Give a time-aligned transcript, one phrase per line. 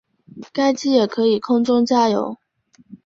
[0.51, 2.35] 该机也可以空中加油。